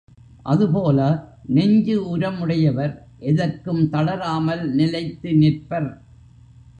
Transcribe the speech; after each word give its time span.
அதுபோல 0.43 0.99
நெஞ்சு 1.47 1.95
உரம் 2.07 2.39
உடையவர் 2.39 2.93
எதற்கும் 3.19 3.89
தளராமல் 3.89 4.63
நிலைத்து 4.73 5.31
நிற்பர். 5.33 5.89